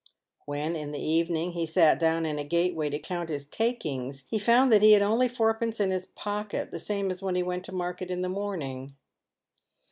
"When, 0.47 0.75
in 0.75 0.93
the 0.93 0.99
evening, 0.99 1.51
he 1.51 1.67
sat 1.67 1.99
down 1.99 2.25
in 2.25 2.39
a 2.39 2.43
gateway 2.43 2.89
to 2.89 2.97
count 2.97 3.29
his 3.29 3.45
"takings," 3.45 4.23
he 4.27 4.39
found 4.39 4.71
that 4.71 4.81
he 4.81 4.93
had 4.93 5.03
only 5.03 5.27
fourpence 5.27 5.79
in 5.79 5.91
his 5.91 6.07
pocket, 6.15 6.71
the 6.71 6.79
same 6.79 7.11
as 7.11 7.21
when 7.21 7.35
he 7.35 7.43
went 7.43 7.65
to 7.65 7.71
market 7.71 8.09
in 8.09 8.23
the 8.23 8.27
morning. 8.27 8.95